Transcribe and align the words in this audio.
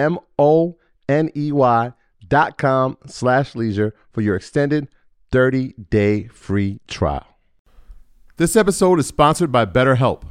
M 0.00 0.18
O 0.38 0.78
N 1.10 1.30
E 1.36 1.52
Y 1.52 1.92
dot 2.26 2.56
com 2.56 2.96
slash 3.06 3.54
leisure 3.54 3.94
for 4.10 4.22
your 4.22 4.34
extended 4.34 4.88
30 5.30 5.74
day 5.90 6.26
free 6.28 6.80
trial. 6.88 7.26
This 8.38 8.56
episode 8.56 8.98
is 8.98 9.06
sponsored 9.06 9.52
by 9.52 9.66
BetterHelp. 9.66 10.22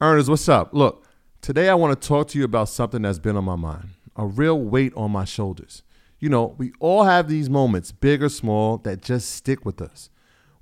Ernest, 0.00 0.30
what's 0.30 0.48
up? 0.48 0.72
Look, 0.72 1.04
today 1.42 1.68
I 1.68 1.74
want 1.74 2.00
to 2.00 2.08
talk 2.08 2.28
to 2.28 2.38
you 2.38 2.44
about 2.44 2.70
something 2.70 3.02
that's 3.02 3.18
been 3.18 3.36
on 3.36 3.44
my 3.44 3.54
mind, 3.54 3.90
a 4.16 4.26
real 4.26 4.58
weight 4.58 4.94
on 4.96 5.10
my 5.10 5.26
shoulders. 5.26 5.82
You 6.18 6.30
know, 6.30 6.54
we 6.56 6.72
all 6.80 7.04
have 7.04 7.28
these 7.28 7.50
moments, 7.50 7.92
big 7.92 8.22
or 8.22 8.30
small, 8.30 8.78
that 8.78 9.02
just 9.02 9.30
stick 9.32 9.66
with 9.66 9.82
us. 9.82 10.08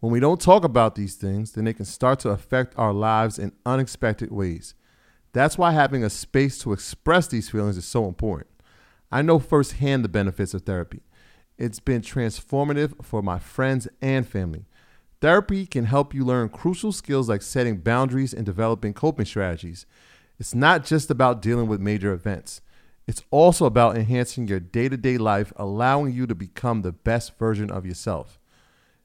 When 0.00 0.10
we 0.10 0.18
don't 0.18 0.40
talk 0.40 0.64
about 0.64 0.96
these 0.96 1.14
things, 1.14 1.52
then 1.52 1.64
they 1.66 1.74
can 1.74 1.84
start 1.84 2.18
to 2.20 2.30
affect 2.30 2.76
our 2.76 2.92
lives 2.92 3.38
in 3.38 3.52
unexpected 3.64 4.32
ways. 4.32 4.74
That's 5.32 5.56
why 5.56 5.72
having 5.72 6.02
a 6.02 6.10
space 6.10 6.58
to 6.58 6.72
express 6.72 7.28
these 7.28 7.48
feelings 7.48 7.76
is 7.76 7.84
so 7.84 8.06
important. 8.06 8.48
I 9.12 9.22
know 9.22 9.38
firsthand 9.38 10.04
the 10.04 10.08
benefits 10.08 10.54
of 10.54 10.62
therapy. 10.62 11.00
It's 11.58 11.80
been 11.80 12.00
transformative 12.00 13.04
for 13.04 13.22
my 13.22 13.38
friends 13.38 13.86
and 14.00 14.26
family. 14.26 14.64
Therapy 15.20 15.66
can 15.66 15.84
help 15.84 16.14
you 16.14 16.24
learn 16.24 16.48
crucial 16.48 16.92
skills 16.92 17.28
like 17.28 17.42
setting 17.42 17.76
boundaries 17.78 18.32
and 18.32 18.46
developing 18.46 18.94
coping 18.94 19.26
strategies. 19.26 19.84
It's 20.38 20.54
not 20.54 20.84
just 20.84 21.10
about 21.10 21.42
dealing 21.42 21.68
with 21.68 21.80
major 21.80 22.12
events, 22.12 22.62
it's 23.06 23.24
also 23.30 23.66
about 23.66 23.96
enhancing 23.96 24.46
your 24.46 24.60
day 24.60 24.88
to 24.88 24.96
day 24.96 25.18
life, 25.18 25.52
allowing 25.56 26.12
you 26.12 26.26
to 26.28 26.34
become 26.34 26.82
the 26.82 26.92
best 26.92 27.36
version 27.38 27.70
of 27.70 27.84
yourself. 27.84 28.38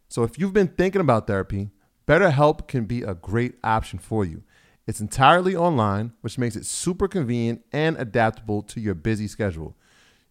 So, 0.08 0.24
if 0.24 0.38
you've 0.38 0.54
been 0.54 0.68
thinking 0.68 1.02
about 1.02 1.26
therapy, 1.26 1.72
BetterHelp 2.08 2.68
can 2.68 2.86
be 2.86 3.02
a 3.02 3.16
great 3.16 3.56
option 3.64 3.98
for 3.98 4.24
you. 4.24 4.44
It's 4.88 5.02
entirely 5.02 5.56
online, 5.56 6.14
which 6.22 6.38
makes 6.38 6.56
it 6.56 6.66
super 6.66 7.08
convenient 7.08 7.64
and 7.72 7.98
adaptable 7.98 8.62
to 8.64 8.80
your 8.80 8.94
busy 8.94 9.28
schedule. 9.28 9.76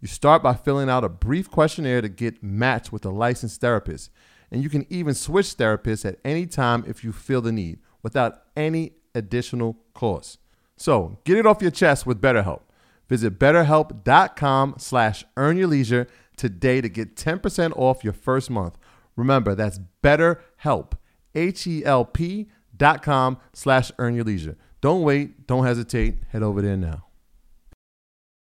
You 0.00 0.08
start 0.08 0.42
by 0.42 0.54
filling 0.54 0.88
out 0.88 1.02
a 1.02 1.08
brief 1.08 1.50
questionnaire 1.50 2.02
to 2.02 2.08
get 2.08 2.42
matched 2.42 2.92
with 2.92 3.04
a 3.04 3.10
licensed 3.10 3.60
therapist, 3.60 4.10
and 4.50 4.62
you 4.62 4.68
can 4.68 4.86
even 4.90 5.14
switch 5.14 5.56
therapists 5.56 6.04
at 6.04 6.18
any 6.24 6.46
time 6.46 6.84
if 6.86 7.02
you 7.02 7.10
feel 7.10 7.40
the 7.40 7.50
need 7.50 7.80
without 8.02 8.42
any 8.56 8.92
additional 9.14 9.78
cost. 9.94 10.38
So 10.76 11.18
get 11.24 11.38
it 11.38 11.46
off 11.46 11.62
your 11.62 11.70
chest 11.70 12.06
with 12.06 12.20
BetterHelp. 12.20 12.60
Visit 13.08 13.38
betterhelp.com 13.38 14.74
slash 14.78 15.24
earn 15.36 15.56
your 15.56 15.68
leisure 15.68 16.06
today 16.36 16.80
to 16.80 16.88
get 16.88 17.16
10% 17.16 17.72
off 17.76 18.04
your 18.04 18.12
first 18.12 18.50
month. 18.50 18.76
Remember, 19.16 19.54
that's 19.54 19.80
BetterHelp, 20.02 20.92
H-E-L-P 21.34 22.48
dot 22.76 23.02
com 23.02 23.38
slash 23.52 23.90
earn 23.98 24.14
your 24.14 24.24
leisure. 24.24 24.56
Don't 24.80 25.02
wait. 25.02 25.46
Don't 25.46 25.64
hesitate. 25.64 26.18
Head 26.30 26.42
over 26.42 26.60
there 26.60 26.76
now. 26.76 27.06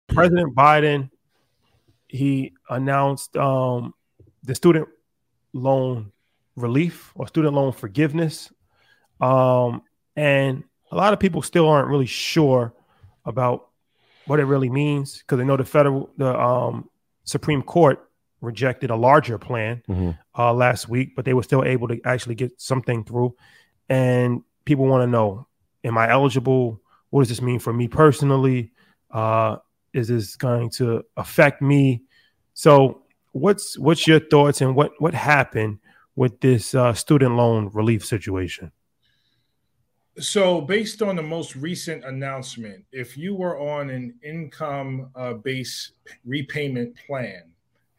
President 0.07 0.55
Biden, 0.55 1.09
he 2.07 2.53
announced 2.69 3.35
um, 3.37 3.93
the 4.43 4.55
student 4.55 4.87
loan 5.53 6.11
relief 6.55 7.11
or 7.15 7.27
student 7.27 7.53
loan 7.53 7.71
forgiveness. 7.71 8.51
Um, 9.21 9.83
and 10.15 10.63
a 10.91 10.95
lot 10.95 11.13
of 11.13 11.19
people 11.19 11.41
still 11.41 11.67
aren't 11.67 11.87
really 11.87 12.05
sure 12.05 12.73
about 13.25 13.67
what 14.25 14.39
it 14.39 14.45
really 14.45 14.69
means 14.69 15.19
because 15.19 15.37
they 15.37 15.45
know 15.45 15.57
the 15.57 15.65
federal, 15.65 16.09
the 16.17 16.39
um, 16.39 16.89
Supreme 17.23 17.61
Court 17.61 18.09
rejected 18.41 18.89
a 18.89 18.95
larger 18.95 19.37
plan 19.37 19.83
mm-hmm. 19.87 20.11
uh, 20.37 20.53
last 20.53 20.87
week, 20.87 21.15
but 21.15 21.25
they 21.25 21.33
were 21.33 21.43
still 21.43 21.63
able 21.63 21.87
to 21.89 21.99
actually 22.05 22.35
get 22.35 22.59
something 22.59 23.03
through 23.03 23.35
and 23.89 24.41
people 24.65 24.85
want 24.85 25.03
to 25.03 25.07
know 25.07 25.47
am 25.83 25.97
i 25.97 26.09
eligible? 26.09 26.79
What 27.09 27.21
does 27.21 27.29
this 27.29 27.41
mean 27.41 27.59
for 27.59 27.73
me 27.73 27.87
personally? 27.87 28.71
Uh, 29.11 29.57
is 29.93 30.07
this 30.09 30.35
going 30.35 30.69
to 30.71 31.03
affect 31.17 31.61
me? 31.61 32.03
So 32.53 33.01
what's 33.31 33.77
what's 33.77 34.07
your 34.07 34.19
thoughts 34.19 34.61
and 34.61 34.75
what 34.75 34.91
what 34.99 35.13
happened 35.13 35.79
with 36.15 36.39
this 36.41 36.75
uh, 36.75 36.93
student 36.93 37.35
loan 37.35 37.69
relief 37.73 38.05
situation? 38.05 38.71
So 40.19 40.61
based 40.61 41.01
on 41.01 41.15
the 41.15 41.23
most 41.23 41.55
recent 41.55 42.03
announcement 42.03 42.83
if 42.91 43.17
you 43.17 43.35
were 43.35 43.57
on 43.59 43.89
an 43.89 44.13
income 44.21 45.09
uh, 45.15 45.33
based 45.33 45.93
repayment 46.25 46.95
plan 47.07 47.43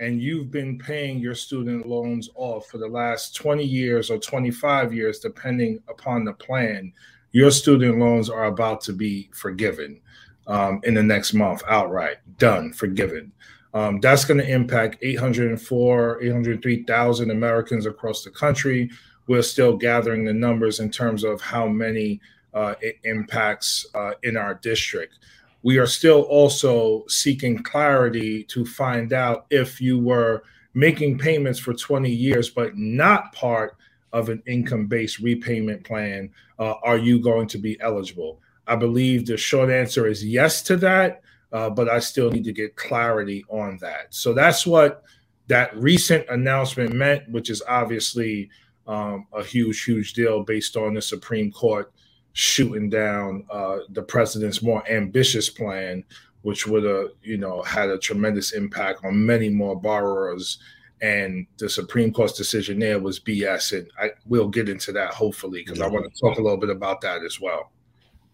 and 0.00 0.20
you've 0.20 0.50
been 0.50 0.78
paying 0.78 1.18
your 1.18 1.34
student 1.34 1.86
loans 1.86 2.30
off 2.34 2.66
for 2.68 2.78
the 2.78 2.88
last 2.88 3.36
20 3.36 3.62
years 3.62 4.10
or 4.10 4.18
25 4.18 4.94
years, 4.94 5.18
depending 5.18 5.78
upon 5.88 6.24
the 6.24 6.32
plan, 6.32 6.90
your 7.32 7.50
student 7.50 7.98
loans 7.98 8.30
are 8.30 8.46
about 8.46 8.80
to 8.80 8.94
be 8.94 9.30
forgiven 9.34 10.00
um, 10.46 10.80
in 10.84 10.94
the 10.94 11.02
next 11.02 11.34
month 11.34 11.62
outright. 11.68 12.16
Done, 12.38 12.72
forgiven. 12.72 13.30
Um, 13.74 14.00
that's 14.00 14.24
going 14.24 14.40
to 14.40 14.50
impact 14.50 14.96
804, 15.02 16.22
803,000 16.22 17.30
Americans 17.30 17.84
across 17.84 18.24
the 18.24 18.30
country. 18.30 18.90
We're 19.28 19.42
still 19.42 19.76
gathering 19.76 20.24
the 20.24 20.32
numbers 20.32 20.80
in 20.80 20.90
terms 20.90 21.24
of 21.24 21.42
how 21.42 21.68
many 21.68 22.20
uh, 22.54 22.74
it 22.80 22.96
impacts 23.04 23.86
uh, 23.94 24.12
in 24.22 24.38
our 24.38 24.54
district. 24.54 25.18
We 25.62 25.78
are 25.78 25.86
still 25.86 26.22
also 26.22 27.04
seeking 27.08 27.62
clarity 27.62 28.44
to 28.44 28.64
find 28.64 29.12
out 29.12 29.46
if 29.50 29.80
you 29.80 29.98
were 29.98 30.42
making 30.74 31.18
payments 31.18 31.58
for 31.58 31.74
20 31.74 32.10
years 32.10 32.48
but 32.48 32.76
not 32.76 33.32
part 33.32 33.76
of 34.12 34.28
an 34.28 34.42
income 34.46 34.86
based 34.86 35.18
repayment 35.18 35.84
plan, 35.84 36.30
uh, 36.58 36.74
are 36.82 36.98
you 36.98 37.20
going 37.20 37.46
to 37.48 37.58
be 37.58 37.80
eligible? 37.80 38.40
I 38.66 38.76
believe 38.76 39.26
the 39.26 39.36
short 39.36 39.70
answer 39.70 40.06
is 40.06 40.24
yes 40.24 40.62
to 40.62 40.76
that, 40.76 41.22
uh, 41.52 41.70
but 41.70 41.88
I 41.88 41.98
still 41.98 42.30
need 42.30 42.44
to 42.44 42.52
get 42.52 42.76
clarity 42.76 43.44
on 43.48 43.78
that. 43.80 44.14
So 44.14 44.32
that's 44.32 44.66
what 44.66 45.02
that 45.48 45.76
recent 45.76 46.28
announcement 46.28 46.92
meant, 46.92 47.28
which 47.28 47.50
is 47.50 47.62
obviously 47.68 48.50
um, 48.86 49.26
a 49.32 49.42
huge, 49.42 49.84
huge 49.84 50.12
deal 50.12 50.44
based 50.44 50.76
on 50.76 50.94
the 50.94 51.02
Supreme 51.02 51.50
Court 51.50 51.92
shooting 52.32 52.88
down 52.88 53.44
uh, 53.50 53.78
the 53.90 54.02
president's 54.02 54.62
more 54.62 54.88
ambitious 54.90 55.48
plan, 55.48 56.04
which 56.42 56.66
would 56.66 56.84
have, 56.84 57.08
you 57.22 57.36
know, 57.36 57.62
had 57.62 57.90
a 57.90 57.98
tremendous 57.98 58.52
impact 58.52 59.04
on 59.04 59.26
many 59.26 59.48
more 59.48 59.80
borrowers. 59.80 60.58
And 61.02 61.46
the 61.58 61.68
Supreme 61.68 62.12
Court's 62.12 62.34
decision 62.34 62.78
there 62.78 62.98
was 62.98 63.20
BS, 63.20 63.78
and 63.78 63.90
I 63.98 64.10
will 64.26 64.48
get 64.48 64.68
into 64.68 64.92
that 64.92 65.14
hopefully 65.14 65.62
because 65.64 65.80
I 65.80 65.86
want 65.86 66.04
to 66.04 66.20
talk 66.20 66.38
a 66.38 66.42
little 66.42 66.58
bit 66.58 66.70
about 66.70 67.00
that 67.00 67.22
as 67.22 67.40
well. 67.40 67.72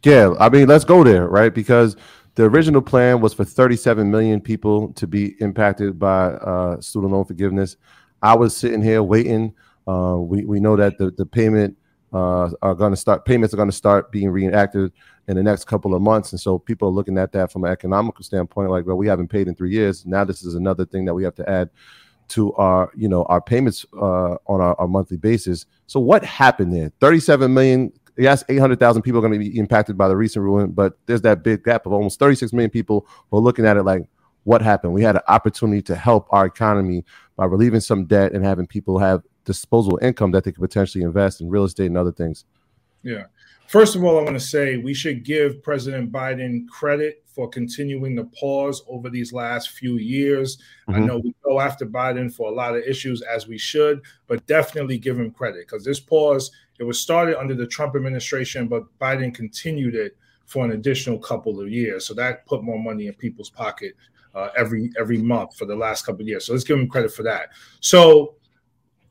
Yeah, 0.05 0.35
I 0.39 0.49
mean, 0.49 0.69
let's 0.69 0.85
go 0.85 1.03
there, 1.05 1.27
right? 1.29 1.55
Because 1.55 1.97
the 2.37 2.45
original 2.45 2.83
plan 2.83 3.21
was 3.21 3.33
for 3.33 3.45
37 3.45 4.11
million 4.11 4.41
people 4.41 4.93
to 4.95 5.07
be 5.07 5.35
impacted 5.41 5.99
by 5.99 6.27
uh, 6.27 6.81
student 6.81 7.13
loan 7.13 7.25
forgiveness. 7.25 7.77
I 8.23 8.35
was 8.35 8.57
sitting 8.57 8.83
here 8.83 9.03
waiting. 9.03 9.55
Uh, 9.87 10.17
we, 10.19 10.45
we 10.45 10.61
know 10.61 10.77
that 10.77 10.99
the, 10.99 11.11
the 11.13 11.25
payment 11.25 11.77
uh, 12.17 12.51
are 12.63 12.75
going 12.75 12.93
to 12.93 12.97
start, 12.97 13.25
payments 13.25 13.53
are 13.53 13.59
going 13.59 13.71
to 13.71 13.77
start 13.77 14.11
being 14.11 14.31
reenacted 14.31 14.93
in 15.29 15.37
the 15.37 15.43
next 15.43 15.65
couple 15.65 15.95
of 15.95 16.01
months. 16.01 16.33
And 16.33 16.41
so 16.41 16.59
people 16.59 16.89
are 16.89 16.93
looking 16.93 17.19
at 17.19 17.33
that 17.33 17.53
from 17.53 17.65
an 17.65 17.73
economical 17.73 18.25
standpoint, 18.25 18.71
like, 18.71 18.87
well, 18.87 18.97
we 18.97 19.07
haven't 19.07 19.29
paid 19.29 19.49
in 19.49 19.55
three 19.55 19.71
years. 19.71 20.07
Now 20.07 20.25
this 20.25 20.43
is 20.43 20.55
another 20.55 20.87
thing 20.87 21.05
that 21.05 21.15
we 21.15 21.25
have 21.25 21.35
to 21.35 21.49
add 21.49 21.69
to 22.29 22.53
our, 22.55 22.91
you 22.97 23.09
know, 23.09 23.25
our 23.25 23.41
payments 23.41 23.85
uh, 23.95 24.37
on 24.47 24.61
our, 24.61 24.75
our 24.81 24.89
monthly 24.89 25.17
basis. 25.17 25.67
So 25.87 26.01
what 26.01 26.25
happened 26.25 26.73
there? 26.73 26.91
37 27.01 27.53
million 27.53 27.93
yes, 28.17 28.43
800,000 28.49 29.03
people 29.03 29.19
are 29.19 29.29
going 29.29 29.39
to 29.39 29.39
be 29.39 29.59
impacted 29.59 29.99
by 29.99 30.09
the 30.09 30.17
recent 30.17 30.43
ruling, 30.43 30.73
but 30.73 30.99
there's 31.05 31.21
that 31.23 31.43
big 31.43 31.65
gap 31.65 31.85
of 31.85 31.93
almost 31.93 32.19
36 32.19 32.53
million 32.55 32.71
people 32.71 33.07
who 33.31 33.37
are 33.37 33.41
looking 33.41 33.67
at 33.67 33.77
it 33.77 33.83
like, 33.83 34.09
what 34.45 34.63
happened? 34.63 34.95
We 34.95 35.03
had 35.03 35.17
an 35.17 35.23
opportunity 35.29 35.83
to 35.83 35.97
help 35.97 36.29
our 36.31 36.47
economy 36.47 37.05
by 37.37 37.45
relieving 37.45 37.81
some 37.81 38.07
debt 38.07 38.33
and 38.33 38.45
having 38.45 38.67
people 38.67 38.99
have 39.01 39.23
disposable 39.47 39.99
income 40.03 40.33
that 40.33 40.45
they 40.45 40.53
could 40.53 40.61
potentially 40.61 41.03
invest 41.03 41.41
in 41.41 41.49
real 41.49 41.65
estate 41.65 41.87
and 41.87 41.97
other 41.97 42.13
things. 42.13 42.45
Yeah. 43.03 43.25
First 43.69 43.97
of 43.97 44.05
all, 44.05 44.19
I 44.19 44.23
want 44.23 44.37
to 44.37 44.41
say 44.41 44.77
we 44.77 44.95
should 44.95 45.25
give 45.25 45.63
President 45.63 46.13
Biden 46.13 46.69
credit 46.69 47.25
for 47.27 47.49
continuing 47.49 48.15
the 48.15 48.25
pause 48.25 48.83
over 48.89 49.11
these 49.11 49.33
last 49.33 49.71
few 49.71 49.97
years. 49.97 50.59
Mm-hmm. 50.89 50.95
I 50.95 50.99
know 51.05 51.19
we 51.19 51.35
go 51.43 51.61
after 51.61 51.85
Biden 51.85 52.33
for 52.33 52.49
a 52.49 52.55
lot 52.55 52.77
of 52.77 52.83
issues 52.85 53.23
as 53.23 53.49
we 53.49 53.59
should, 53.59 54.03
but 54.29 54.47
definitely 54.47 54.99
give 54.99 55.19
him 55.19 55.31
credit 55.31 55.67
because 55.67 55.85
this 55.85 56.01
pause 56.01 56.51
it 56.79 56.85
was 56.85 57.01
started 57.01 57.39
under 57.39 57.55
the 57.55 57.67
Trump 57.67 57.97
administration, 57.97 58.69
but 58.69 58.85
Biden 58.99 59.35
continued 59.35 59.95
it 59.95 60.17
for 60.45 60.65
an 60.65 60.73
additional 60.73 61.19
couple 61.19 61.61
of 61.61 61.71
years. 61.71 62.07
So 62.07 62.15
that 62.15 62.47
put 62.47 62.63
more 62.63 62.79
money 62.79 63.07
in 63.07 63.15
people's 63.15 63.51
pocket 63.51 63.95
uh, 64.35 64.51
every 64.57 64.93
every 64.99 65.19
month 65.19 65.57
for 65.57 65.65
the 65.65 65.75
last 65.75 66.05
couple 66.05 66.21
of 66.21 66.29
years. 66.29 66.47
So 66.47 66.53
let's 66.53 66.65
give 66.65 66.79
him 66.79 66.89
credit 66.89 67.13
for 67.13 67.23
that. 67.25 67.49
So 67.81 68.35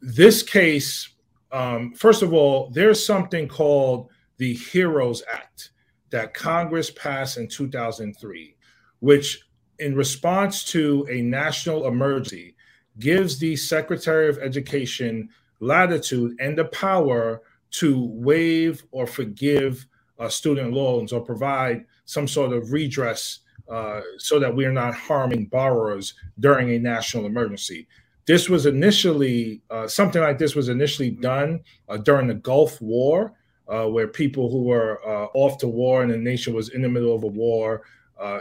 this 0.02 0.44
case, 0.44 1.10
um, 1.52 1.94
first 1.94 2.22
of 2.22 2.34
all, 2.34 2.70
there's 2.74 3.04
something 3.04 3.48
called 3.48 4.10
the 4.38 4.56
HEROES 4.56 5.24
Act 5.32 5.72
that 6.10 6.34
Congress 6.34 6.92
passed 6.92 7.38
in 7.38 7.48
2003, 7.48 8.56
which, 9.00 9.42
in 9.80 9.96
response 9.96 10.64
to 10.66 11.06
a 11.10 11.22
national 11.22 11.88
emergency, 11.88 12.56
gives 13.00 13.40
the 13.40 13.56
Secretary 13.56 14.30
of 14.30 14.38
Education 14.38 15.30
latitude 15.60 16.36
and 16.40 16.58
the 16.58 16.66
power 16.66 17.42
to 17.72 18.06
waive 18.14 18.84
or 18.92 19.06
forgive 19.08 19.86
uh, 20.20 20.30
student 20.30 20.74
loans 20.74 21.12
or 21.12 21.22
provide 21.22 21.86
some 22.06 22.28
sort 22.28 22.54
of 22.54 22.72
redress 22.72 23.40
uh, 23.70 24.02
so 24.18 24.40
that 24.40 24.56
we 24.56 24.66
are 24.66 24.72
not 24.72 24.94
harming 24.94 25.48
borrowers 25.48 26.14
during 26.40 26.70
a 26.72 26.80
national 26.80 27.26
emergency. 27.26 27.88
This 28.28 28.50
was 28.50 28.66
initially 28.66 29.62
uh, 29.70 29.88
something 29.88 30.22
like 30.22 30.40
this 30.40 30.56
was 30.56 30.70
initially 30.70 31.12
done 31.12 31.62
uh, 31.88 31.98
during 31.98 32.28
the 32.28 32.34
Gulf 32.34 32.82
War, 32.82 33.34
uh, 33.68 33.86
where 33.86 34.08
people 34.08 34.50
who 34.50 34.64
were 34.64 35.00
uh, 35.08 35.28
off 35.34 35.58
to 35.60 35.68
war 35.68 36.02
and 36.02 36.12
the 36.12 36.18
nation 36.18 36.54
was 36.54 36.70
in 36.70 36.82
the 36.82 36.90
middle 36.90 37.16
of 37.16 37.24
a 37.24 37.28
war. 37.28 37.84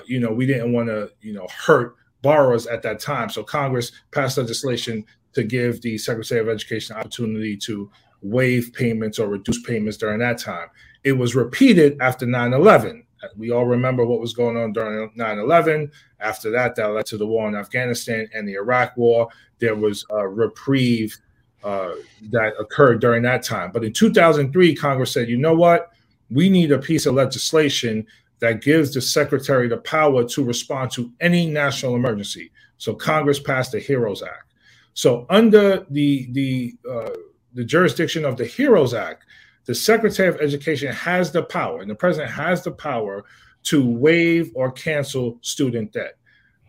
you 0.07 0.21
know, 0.21 0.33
we 0.33 0.47
didn't 0.47 0.73
want 0.73 0.89
to, 0.89 1.11
you 1.21 1.33
know, 1.33 1.47
hurt 1.49 1.97
borrowers 2.23 2.67
at 2.67 2.83
that 2.83 3.01
time. 3.01 3.29
So 3.29 3.43
Congress 3.43 3.93
passed 4.11 4.39
legislation 4.39 5.05
to 5.35 5.43
give 5.43 5.83
the 5.83 5.99
Secretary 5.99 6.41
of 6.41 6.49
Education 6.49 6.97
opportunity 6.97 7.57
to 7.59 7.91
waive 8.23 8.73
payments 8.73 9.19
or 9.19 9.29
reduce 9.29 9.63
payments 9.63 9.99
during 9.99 10.19
that 10.21 10.39
time. 10.39 10.69
It 11.05 11.13
was 11.13 11.35
repeated 11.35 11.99
after 12.01 12.25
9 12.25 12.55
11. 12.55 13.05
We 13.37 13.50
all 13.50 13.67
remember 13.67 14.05
what 14.05 14.21
was 14.21 14.35
going 14.35 14.56
on 14.56 14.73
during 14.73 15.11
9 15.15 15.38
11. 15.38 15.91
After 16.21 16.50
that, 16.50 16.75
that 16.76 16.87
led 16.87 17.06
to 17.06 17.19
the 17.19 17.26
war 17.26 17.49
in 17.49 17.55
Afghanistan 17.55 18.29
and 18.35 18.49
the 18.49 18.55
Iraq 18.55 18.97
war. 18.97 19.29
There 19.59 19.75
was 19.75 20.05
a 20.11 20.26
reprieve 20.29 21.17
uh, 21.62 21.93
that 22.31 22.55
occurred 22.59 23.00
during 23.00 23.23
that 23.23 23.43
time. 23.43 23.73
But 23.73 23.85
in 23.85 23.93
2003, 23.93 24.75
Congress 24.75 25.12
said, 25.12 25.29
you 25.29 25.38
know 25.38 25.55
what? 25.55 25.91
We 26.31 26.49
need 26.49 26.73
a 26.73 26.79
piece 26.79 27.06
of 27.06 27.15
legislation 27.15 28.06
that 28.41 28.61
gives 28.61 28.93
the 28.93 29.00
secretary 29.00 29.69
the 29.69 29.79
power 29.79 30.25
to 30.25 30.44
respond 30.44 30.91
to 30.93 31.11
any 31.20 31.47
national 31.47 31.94
emergency. 31.94 32.50
So 32.77 32.94
Congress 32.94 33.38
passed 33.38 33.73
the 33.73 33.81
HEROES 33.81 34.23
Act. 34.23 34.53
So 34.93 35.27
under 35.31 35.87
the 35.91 36.29
the 36.32 36.75
uh, 36.91 37.11
the 37.55 37.65
jurisdiction 37.65 38.25
of 38.25 38.37
the 38.37 38.44
HEROES 38.44 38.94
Act, 38.94 39.25
the 39.67 39.75
Secretary 39.75 40.29
of 40.29 40.41
Education 40.41 40.93
has 40.93 41.33
the 41.33 41.43
power, 41.43 41.81
and 41.81 41.91
the 41.91 41.95
president 41.95 42.31
has 42.33 42.63
the 42.63 42.73
power 42.73 43.25
to 43.65 43.87
waive 43.87 44.53
or 44.55 44.71
cancel 44.71 45.39
student 45.41 45.93
debt. 45.93 46.19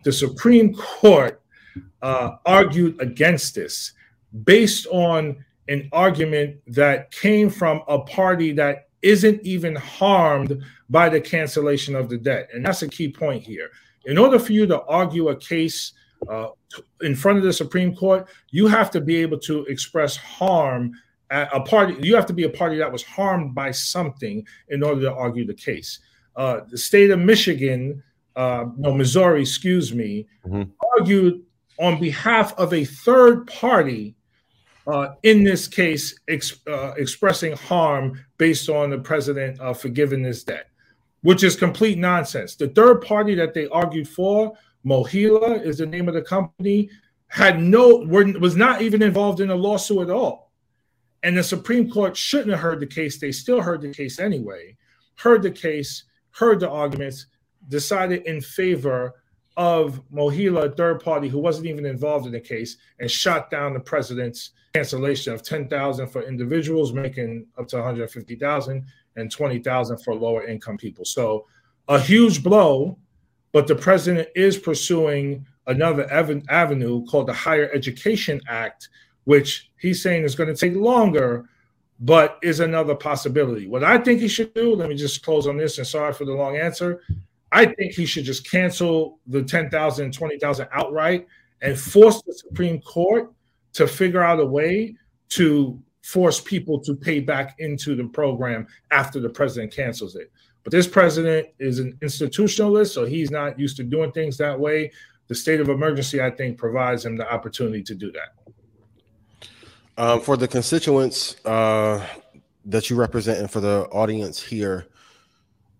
The 0.04 0.12
Supreme 0.12 0.74
Court 0.74 1.42
uh, 2.02 2.36
argued 2.46 3.00
against 3.00 3.54
this 3.54 3.92
based 4.44 4.86
on 4.88 5.44
an 5.68 5.88
argument 5.92 6.58
that 6.68 7.10
came 7.10 7.50
from 7.50 7.82
a 7.88 7.98
party 7.98 8.52
that 8.52 8.88
isn't 9.02 9.42
even 9.42 9.74
harmed 9.74 10.62
by 10.88 11.08
the 11.08 11.20
cancellation 11.20 11.94
of 11.94 12.08
the 12.08 12.16
debt. 12.16 12.48
And 12.52 12.64
that's 12.64 12.82
a 12.82 12.88
key 12.88 13.10
point 13.10 13.42
here. 13.42 13.70
In 14.04 14.18
order 14.18 14.38
for 14.38 14.52
you 14.52 14.66
to 14.66 14.82
argue 14.82 15.28
a 15.28 15.36
case 15.36 15.92
uh, 16.28 16.48
in 17.02 17.14
front 17.14 17.38
of 17.38 17.44
the 17.44 17.52
Supreme 17.52 17.94
Court, 17.94 18.28
you 18.50 18.66
have 18.68 18.90
to 18.92 19.00
be 19.00 19.16
able 19.16 19.38
to 19.40 19.64
express 19.66 20.16
harm 20.16 20.92
a 21.30 21.60
party. 21.60 21.96
You 22.00 22.14
have 22.14 22.26
to 22.26 22.32
be 22.32 22.44
a 22.44 22.50
party 22.50 22.78
that 22.78 22.90
was 22.90 23.02
harmed 23.02 23.54
by 23.54 23.70
something 23.70 24.46
in 24.68 24.82
order 24.82 25.02
to 25.02 25.12
argue 25.12 25.46
the 25.46 25.54
case. 25.54 25.98
Uh, 26.36 26.60
the 26.68 26.78
state 26.78 27.10
of 27.10 27.18
Michigan, 27.18 28.02
uh, 28.36 28.66
no, 28.76 28.92
Missouri, 28.92 29.40
excuse 29.40 29.94
me, 29.94 30.26
mm-hmm. 30.46 30.70
argued 30.98 31.42
on 31.78 31.98
behalf 31.98 32.54
of 32.58 32.72
a 32.72 32.84
third 32.84 33.46
party 33.46 34.14
uh, 34.86 35.14
in 35.24 35.42
this 35.42 35.66
case, 35.66 36.18
ex- 36.28 36.60
uh, 36.68 36.92
expressing 36.96 37.52
harm 37.56 38.24
based 38.38 38.68
on 38.68 38.90
the 38.90 38.98
president 38.98 39.60
uh, 39.60 39.72
forgiving 39.74 40.22
this 40.22 40.44
debt, 40.44 40.68
which 41.22 41.42
is 41.42 41.56
complete 41.56 41.98
nonsense. 41.98 42.54
The 42.54 42.68
third 42.68 43.02
party 43.02 43.34
that 43.34 43.52
they 43.52 43.66
argued 43.68 44.08
for 44.08 44.56
MOHELA 44.84 45.64
is 45.64 45.78
the 45.78 45.86
name 45.86 46.06
of 46.06 46.14
the 46.14 46.22
company, 46.22 46.88
had 47.26 47.60
no 47.60 48.04
were, 48.06 48.26
was 48.38 48.54
not 48.54 48.82
even 48.82 49.02
involved 49.02 49.40
in 49.40 49.50
a 49.50 49.54
lawsuit 49.54 50.02
at 50.02 50.10
all. 50.10 50.45
And 51.26 51.36
the 51.36 51.42
Supreme 51.42 51.90
Court 51.90 52.16
shouldn't 52.16 52.52
have 52.52 52.60
heard 52.60 52.78
the 52.78 52.86
case. 52.86 53.18
They 53.18 53.32
still 53.32 53.60
heard 53.60 53.80
the 53.80 53.92
case 53.92 54.20
anyway, 54.20 54.76
heard 55.16 55.42
the 55.42 55.50
case, 55.50 56.04
heard 56.30 56.60
the 56.60 56.70
arguments, 56.70 57.26
decided 57.66 58.22
in 58.26 58.40
favor 58.40 59.12
of 59.56 60.00
MOHELA, 60.12 60.66
a 60.66 60.76
third 60.76 61.00
party 61.00 61.26
who 61.28 61.40
wasn't 61.40 61.66
even 61.66 61.84
involved 61.84 62.26
in 62.26 62.32
the 62.32 62.38
case, 62.38 62.76
and 63.00 63.10
shot 63.10 63.50
down 63.50 63.74
the 63.74 63.80
president's 63.80 64.52
cancellation 64.72 65.32
of 65.34 65.42
10,000 65.42 66.06
for 66.06 66.22
individuals 66.22 66.92
making 66.92 67.44
up 67.58 67.66
to 67.66 67.76
150,000 67.76 68.86
and 69.16 69.28
20,000 69.28 69.98
for 69.98 70.14
lower 70.14 70.46
income 70.46 70.76
people. 70.76 71.04
So 71.04 71.46
a 71.88 71.98
huge 71.98 72.40
blow 72.40 72.98
but 73.56 73.66
the 73.66 73.74
president 73.74 74.28
is 74.34 74.58
pursuing 74.58 75.46
another 75.66 76.06
avenue 76.12 77.06
called 77.06 77.26
the 77.26 77.32
Higher 77.32 77.70
Education 77.72 78.38
Act, 78.48 78.90
which 79.26 79.70
he's 79.78 80.02
saying 80.02 80.24
is 80.24 80.34
going 80.34 80.48
to 80.48 80.56
take 80.56 80.74
longer, 80.74 81.48
but 82.00 82.38
is 82.42 82.60
another 82.60 82.94
possibility. 82.94 83.66
What 83.66 83.84
I 83.84 83.98
think 83.98 84.20
he 84.20 84.28
should 84.28 84.54
do, 84.54 84.74
let 84.74 84.88
me 84.88 84.94
just 84.94 85.22
close 85.22 85.46
on 85.46 85.56
this 85.56 85.78
and 85.78 85.86
sorry 85.86 86.12
for 86.12 86.24
the 86.24 86.32
long 86.32 86.56
answer. 86.56 87.02
I 87.52 87.66
think 87.66 87.92
he 87.92 88.06
should 88.06 88.24
just 88.24 88.48
cancel 88.48 89.18
the 89.26 89.42
10,000, 89.42 90.12
20,000 90.12 90.68
outright 90.72 91.26
and 91.60 91.78
force 91.78 92.22
the 92.22 92.32
Supreme 92.32 92.80
Court 92.80 93.32
to 93.74 93.86
figure 93.86 94.22
out 94.22 94.40
a 94.40 94.46
way 94.46 94.96
to 95.30 95.82
force 96.02 96.40
people 96.40 96.78
to 96.80 96.94
pay 96.94 97.18
back 97.18 97.56
into 97.58 97.96
the 97.96 98.04
program 98.04 98.66
after 98.92 99.18
the 99.18 99.28
president 99.28 99.72
cancels 99.72 100.14
it. 100.14 100.30
But 100.62 100.70
this 100.70 100.86
president 100.86 101.48
is 101.58 101.80
an 101.80 101.98
institutionalist, 102.00 102.92
so 102.92 103.04
he's 103.04 103.30
not 103.30 103.58
used 103.58 103.76
to 103.78 103.84
doing 103.84 104.12
things 104.12 104.36
that 104.36 104.58
way. 104.58 104.92
The 105.26 105.34
state 105.34 105.60
of 105.60 105.68
emergency, 105.68 106.20
I 106.22 106.30
think, 106.30 106.58
provides 106.58 107.04
him 107.04 107.16
the 107.16 107.32
opportunity 107.32 107.82
to 107.82 107.94
do 107.94 108.12
that. 108.12 108.54
Um, 109.98 110.20
for 110.20 110.36
the 110.36 110.46
constituents 110.46 111.36
uh, 111.46 112.06
that 112.66 112.90
you 112.90 112.96
represent 112.96 113.38
and 113.38 113.50
for 113.50 113.60
the 113.60 113.84
audience 113.92 114.42
here, 114.42 114.88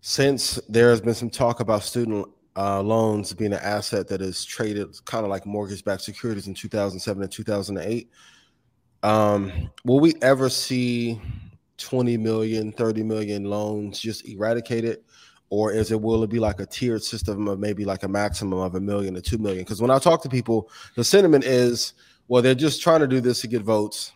since 0.00 0.58
there 0.68 0.88
has 0.88 1.02
been 1.02 1.14
some 1.14 1.28
talk 1.28 1.60
about 1.60 1.82
student 1.82 2.26
uh, 2.56 2.80
loans 2.80 3.34
being 3.34 3.52
an 3.52 3.58
asset 3.62 4.08
that 4.08 4.22
is 4.22 4.42
traded 4.44 4.88
kind 5.04 5.24
of 5.24 5.30
like 5.30 5.44
mortgage-backed 5.44 6.00
securities 6.00 6.46
in 6.46 6.54
2007 6.54 7.22
and 7.22 7.30
2008, 7.30 8.10
um, 9.02 9.70
will 9.84 10.00
we 10.00 10.14
ever 10.22 10.48
see 10.48 11.20
20 11.76 12.16
million, 12.16 12.72
30 12.72 13.02
million 13.02 13.44
loans 13.44 14.00
just 14.00 14.26
eradicated? 14.26 15.00
Or 15.50 15.72
is 15.72 15.92
it 15.92 16.00
will 16.00 16.24
it 16.24 16.30
be 16.30 16.40
like 16.40 16.58
a 16.58 16.66
tiered 16.66 17.04
system 17.04 17.46
of 17.46 17.60
maybe 17.60 17.84
like 17.84 18.02
a 18.02 18.08
maximum 18.08 18.58
of 18.58 18.74
a 18.74 18.80
million 18.80 19.14
to 19.14 19.20
two 19.20 19.38
million? 19.38 19.62
Because 19.62 19.80
when 19.80 19.90
I 19.90 19.98
talk 19.98 20.22
to 20.22 20.28
people, 20.28 20.70
the 20.96 21.04
sentiment 21.04 21.44
is, 21.44 21.92
well, 22.28 22.42
they're 22.42 22.54
just 22.54 22.82
trying 22.82 23.00
to 23.00 23.06
do 23.06 23.20
this 23.20 23.40
to 23.42 23.48
get 23.48 23.62
votes 23.62 24.12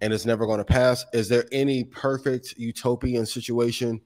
and 0.00 0.12
it's 0.12 0.24
never 0.24 0.46
going 0.46 0.58
to 0.58 0.64
pass. 0.64 1.04
Is 1.12 1.28
there 1.28 1.46
any 1.52 1.84
perfect 1.84 2.54
utopian 2.56 3.26
situation 3.26 4.00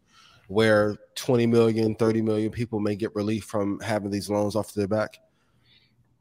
where 0.49 0.97
20 1.15 1.47
million, 1.47 1.95
30 1.95 2.23
million 2.23 2.51
people 2.51 2.81
may 2.81 2.97
get 2.97 3.15
relief 3.15 3.45
from 3.45 3.81
having 3.81 4.11
these 4.11 4.29
loans 4.29 4.57
off 4.57 4.75
their 4.75 4.89
back? 4.89 5.19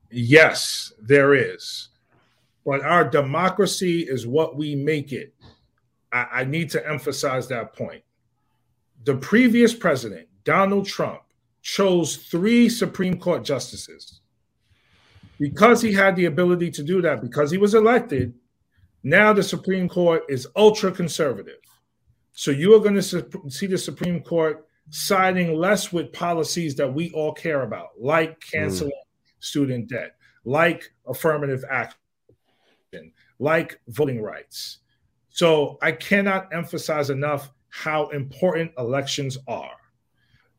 Yes, 0.10 0.94
there 1.02 1.34
is. 1.34 1.90
But 2.66 2.82
our 2.82 3.04
democracy 3.10 4.02
is 4.02 4.28
what 4.28 4.56
we 4.56 4.76
make 4.76 5.12
it. 5.12 5.34
I, 6.12 6.28
I 6.32 6.44
need 6.46 6.70
to 6.72 6.88
emphasize 6.88 7.48
that 7.48 7.76
point. 7.76 8.04
The 9.06 9.16
previous 9.16 9.74
president, 9.74 10.28
Donald 10.46 10.86
Trump, 10.86 11.22
chose 11.62 12.16
three 12.16 12.70
Supreme 12.70 13.18
Court 13.20 13.44
justices. 13.44 14.22
Because 15.40 15.82
he 15.82 15.94
had 15.94 16.16
the 16.16 16.25
ability 16.25 16.72
to 16.72 16.84
do 16.84 17.02
that, 17.02 17.22
because 17.22 17.52
he 17.52 17.58
was 17.58 17.74
elected, 17.74 18.34
now 19.04 19.34
the 19.34 19.44
Supreme 19.44 19.90
Court 19.90 20.24
is 20.30 20.48
ultra 20.56 20.92
conservative. 20.92 21.60
So 22.34 22.52
you 22.52 22.74
are 22.75 22.80
going 22.80 22.96
to 22.96 23.50
see 23.50 23.68
the 23.68 23.78
Supreme 23.78 24.22
Court 24.22 24.66
siding 24.90 25.56
less 25.56 25.92
with 25.92 26.13
policies 26.13 26.75
that 26.75 26.92
we 26.92 27.12
all 27.12 27.34
care 27.34 27.63
about, 27.63 27.90
like 28.00 28.40
canceling 28.40 28.92
mm. 28.92 29.44
student 29.44 29.90
debt, 29.90 30.16
like 30.46 30.92
affirmative 31.08 31.63
action, 31.70 33.12
like 33.40 33.80
voting 33.88 34.22
rights. 34.22 34.80
So 35.30 35.78
I 35.82 35.92
cannot 35.94 36.54
emphasize 36.54 37.10
enough 37.10 37.52
how 37.70 38.08
important 38.10 38.72
elections 38.78 39.38
are 39.48 39.75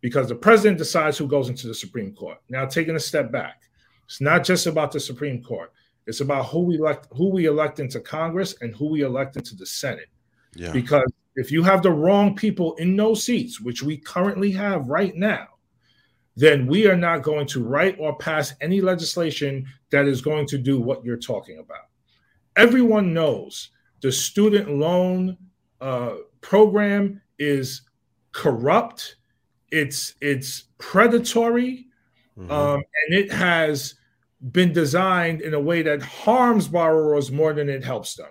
because 0.01 0.29
the 0.29 0.35
president 0.35 0.79
decides 0.79 1.17
who 1.17 1.29
goes 1.29 1.49
into 1.49 1.67
the 1.67 1.75
Supreme 1.75 2.13
Court. 2.13 2.39
Now, 2.49 2.67
taking 2.67 2.97
a 2.97 3.01
step 3.01 3.31
back, 3.31 3.63
it's 4.07 4.21
not 4.21 4.45
just 4.45 4.67
about 4.67 4.93
the 4.93 5.01
Supreme 5.01 5.43
Court. 5.43 5.73
It's 6.07 6.21
about 6.21 6.47
who 6.47 6.61
we 6.61 6.77
elect, 6.77 7.09
who 7.13 7.31
we 7.31 7.47
elect 7.47 7.81
into 7.81 8.01
Congress 8.01 8.57
and 8.61 8.75
who 8.75 8.89
we 8.89 9.03
elect 9.03 9.37
into 9.37 9.57
the 9.57 9.67
Senate. 9.67 10.09
Yeah. 10.55 10.73
Because 10.73 11.11
if 11.37 11.51
you 11.51 11.63
have 11.63 11.83
the 11.83 11.91
wrong 11.91 12.37
people 12.37 12.75
in 12.75 12.97
those 12.97 13.25
seats, 13.25 13.61
which 13.61 13.83
we 13.83 13.97
currently 13.97 14.53
have 14.53 14.89
right 14.89 15.15
now, 15.15 15.49
then 16.37 16.67
we 16.67 16.87
are 16.87 16.97
not 16.97 17.23
going 17.23 17.47
to 17.47 17.65
write 17.65 17.97
or 17.99 18.17
pass 18.19 18.55
any 18.61 18.81
legislation 18.81 19.67
that 19.91 20.07
is 20.07 20.21
going 20.21 20.47
to 20.49 20.59
do 20.59 20.81
what 20.81 21.05
you're 21.05 21.17
talking 21.17 21.59
about. 21.59 21.89
Everyone 22.57 23.15
knows 23.15 23.71
the 24.01 24.13
student 24.13 24.69
loan 24.69 25.37
uh, 25.81 26.17
program 26.41 27.21
is 27.39 27.83
corrupt. 28.33 29.17
It's 29.71 30.15
it's 30.21 30.65
predatory, 30.79 31.87
mm-hmm. 32.39 32.51
um, 32.51 32.77
and 32.77 33.19
it 33.19 33.33
has 33.33 33.95
been 34.53 34.73
designed 34.73 35.41
in 35.41 35.55
a 35.55 35.61
way 35.61 35.83
that 35.83 36.03
harms 36.03 36.69
borrowers 36.69 37.33
more 37.33 37.53
than 37.53 37.69
it 37.69 37.85
helps 37.85 38.15
them. 38.15 38.31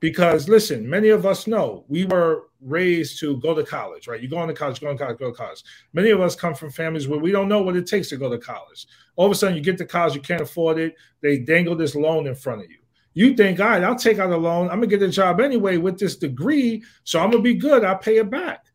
Because 0.00 0.48
listen, 0.48 0.88
many 0.88 1.10
of 1.10 1.26
us 1.26 1.46
know 1.46 1.84
we 1.88 2.06
were 2.06 2.44
raised 2.62 3.20
to 3.20 3.36
go 3.38 3.54
to 3.54 3.62
college, 3.62 4.08
right? 4.08 4.20
You 4.20 4.28
go 4.28 4.40
into 4.42 4.54
college, 4.54 4.80
go 4.80 4.92
to 4.92 4.98
college, 4.98 5.18
go 5.18 5.30
to 5.30 5.36
college. 5.36 5.62
Many 5.92 6.10
of 6.10 6.20
us 6.20 6.34
come 6.34 6.54
from 6.54 6.70
families 6.70 7.06
where 7.06 7.20
we 7.20 7.32
don't 7.32 7.48
know 7.48 7.62
what 7.62 7.76
it 7.76 7.86
takes 7.86 8.08
to 8.08 8.16
go 8.16 8.30
to 8.30 8.38
college. 8.38 8.86
All 9.16 9.26
of 9.26 9.32
a 9.32 9.34
sudden, 9.34 9.56
you 9.56 9.62
get 9.62 9.76
to 9.78 9.86
college, 9.86 10.14
you 10.14 10.22
can't 10.22 10.40
afford 10.40 10.78
it. 10.78 10.94
They 11.20 11.38
dangle 11.38 11.76
this 11.76 11.94
loan 11.94 12.26
in 12.26 12.34
front 12.34 12.62
of 12.62 12.70
you. 12.70 12.78
You 13.12 13.34
think, 13.34 13.60
all 13.60 13.68
right, 13.68 13.82
I'll 13.82 13.96
take 13.96 14.18
out 14.18 14.30
a 14.30 14.36
loan. 14.36 14.70
I'm 14.70 14.76
gonna 14.76 14.86
get 14.86 15.02
a 15.02 15.08
job 15.08 15.40
anyway 15.40 15.76
with 15.76 15.98
this 15.98 16.16
degree, 16.16 16.82
so 17.04 17.20
I'm 17.20 17.30
gonna 17.30 17.42
be 17.42 17.54
good. 17.54 17.84
I'll 17.84 17.98
pay 17.98 18.18
it 18.18 18.30
back. 18.30 18.66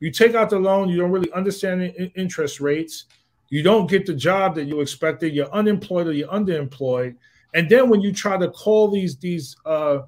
You 0.00 0.10
take 0.10 0.34
out 0.34 0.50
the 0.50 0.58
loan, 0.58 0.88
you 0.88 0.98
don't 0.98 1.12
really 1.12 1.32
understand 1.32 1.82
interest 2.16 2.60
rates. 2.60 3.06
You 3.48 3.62
don't 3.62 3.88
get 3.88 4.06
the 4.06 4.14
job 4.14 4.54
that 4.56 4.64
you 4.64 4.80
expected. 4.80 5.34
You're 5.34 5.52
unemployed 5.52 6.06
or 6.06 6.12
you're 6.12 6.28
underemployed. 6.28 7.16
And 7.54 7.68
then 7.68 7.88
when 7.88 8.00
you 8.00 8.12
try 8.12 8.36
to 8.36 8.50
call 8.50 8.90
these 8.90 9.16
these 9.16 9.56
uh, 9.64 10.00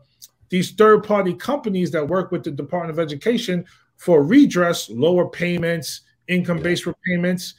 these 0.49 0.73
third 0.73 1.05
party 1.05 1.35
companies 1.35 1.91
that 1.93 2.07
work 2.07 2.31
with 2.33 2.45
the 2.45 2.51
Department 2.51 2.99
of 2.99 2.99
Education 2.99 3.65
for 3.97 4.23
redress, 4.23 4.89
lower 4.91 5.29
payments, 5.29 6.03
income 6.29 6.61
based 6.61 6.87
repayments. 6.87 7.55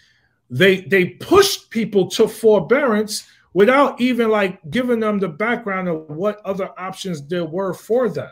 They 0.49 0.81
they 0.81 1.05
pushed 1.05 1.69
people 1.69 2.09
to 2.11 2.27
forbearance 2.27 3.27
without 3.53 3.99
even 3.99 4.29
like 4.29 4.59
giving 4.69 4.99
them 4.99 5.19
the 5.19 5.27
background 5.27 5.87
of 5.87 6.09
what 6.09 6.39
other 6.45 6.69
options 6.77 7.25
there 7.27 7.45
were 7.45 7.73
for 7.73 8.09
them. 8.09 8.31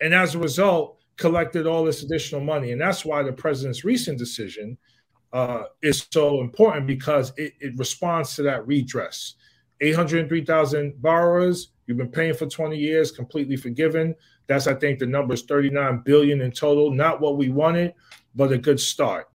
And 0.00 0.14
as 0.14 0.34
a 0.34 0.38
result, 0.38 0.98
collected 1.16 1.66
all 1.66 1.84
this 1.84 2.02
additional 2.02 2.40
money. 2.40 2.72
And 2.72 2.80
that's 2.80 3.04
why 3.04 3.22
the 3.22 3.32
president's 3.32 3.84
recent 3.84 4.18
decision 4.18 4.76
uh, 5.36 5.64
is 5.82 6.06
so 6.10 6.40
important 6.40 6.86
because 6.86 7.32
it, 7.36 7.52
it 7.60 7.76
responds 7.76 8.34
to 8.36 8.42
that 8.42 8.66
redress. 8.66 9.34
803,000 9.80 11.00
borrowers, 11.02 11.72
You've 11.86 11.98
been 11.98 12.08
paying 12.08 12.34
for 12.34 12.46
20 12.46 12.76
years, 12.76 13.12
completely 13.12 13.56
forgiven. 13.56 14.14
That's, 14.48 14.66
I 14.66 14.74
think, 14.74 14.98
the 14.98 15.06
number 15.06 15.34
is 15.34 15.42
39 15.42 16.02
billion 16.04 16.40
in 16.40 16.50
total. 16.50 16.90
Not 16.90 17.20
what 17.20 17.36
we 17.36 17.48
wanted, 17.48 17.94
but 18.34 18.52
a 18.52 18.58
good 18.58 18.80
start. 18.80 19.28